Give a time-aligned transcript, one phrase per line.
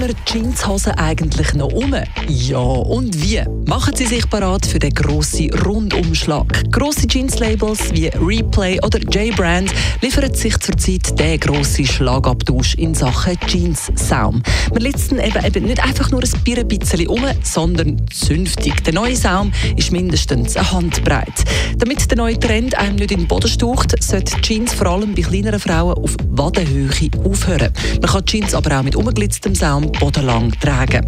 [0.00, 1.94] mir die Jeanshose eigentlich noch um?
[2.26, 3.42] Ja, und wie?
[3.66, 6.72] Machen Sie sich parat für den grossen Rundumschlag.
[6.72, 9.70] Grosse Jeans-Labels wie Replay oder J-Brand
[10.00, 14.42] liefern sich zurzeit den grossen Schlagabtausch in Sachen Jeans-Saum.
[14.72, 18.82] Man liest eben, eben nicht einfach nur ein bisschen um, sondern zünftig.
[18.84, 21.44] Der neue Saum ist mindestens eine Handbreit.
[21.76, 25.22] Damit der neue Trend einem nicht in den Boden staucht, sollte Jeans vor allem bei
[25.22, 27.72] kleineren Frauen auf Wadenhöhe aufhören.
[28.00, 31.06] Man kann Jeans aber auch mit umglitztem Saum bodenlang tragen.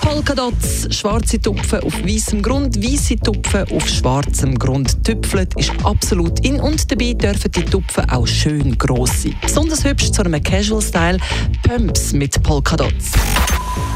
[0.00, 5.04] Polkadots, schwarze Tupfen auf weißem Grund, weiße Tupfen auf schwarzem Grund.
[5.04, 9.36] Tüpfelt ist absolut in und dabei dürfen die Tupfen auch schön gross sein.
[9.42, 11.18] Besonders hübsch zu einem Casual-Style
[11.62, 13.12] Pumps mit Polkadots.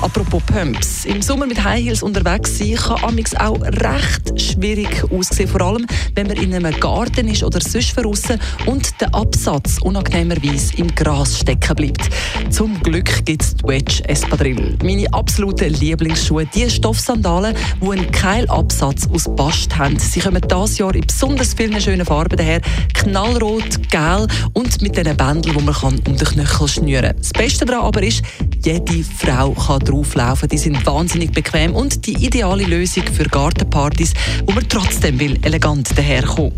[0.03, 1.05] Apropos Pumps.
[1.05, 5.49] Im Sommer mit High Heels unterwegs sein kann amix auch recht schwierig aussehen.
[5.49, 10.77] Vor allem, wenn man in einem Garten ist oder sonst verrissen und der Absatz unangenehmerweise
[10.79, 12.11] im Gras stecken bleibt.
[12.51, 14.77] Zum Glück gibt es die Wedge Espadrille.
[14.83, 16.47] Meine absoluten Lieblingsschuhe.
[16.47, 20.01] Die Stoffsandalen, die einen Keilabsatz aus Bast haben.
[20.01, 22.61] Sie kommen dieses Jahr in besonders vielen schönen Farben daher.
[22.95, 27.17] Knallrot, gel und mit diesen Bändeln, die man um den Knöchel schnüren kann.
[27.19, 28.23] Das Beste daran aber ist,
[28.65, 30.49] jede Frau kann drauflaufen.
[30.49, 34.15] Die sind wahnsinnig bequem und die ideale Lösung für Gartenpartys,
[34.47, 36.53] wo man trotzdem will elegant daherkommen.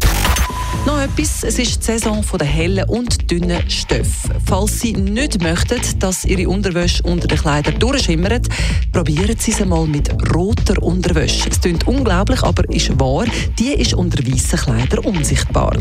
[0.86, 4.34] Noch etwas, es ist die Saison der hellen und dünnen Stoffe.
[4.44, 8.48] Falls Sie nicht möchten, dass Ihre Unterwäsche unter den Kleidern durchschimmert,
[8.92, 11.48] probieren Sie es mal mit roter Unterwäsche.
[11.50, 13.24] Es klingt unglaublich, aber ist wahr,
[13.58, 15.72] die ist unter weißen Kleidern unsichtbar.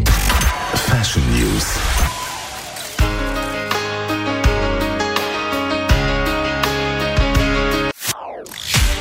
[0.74, 1.66] Fashion News.